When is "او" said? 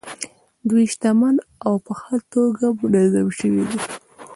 1.65-1.73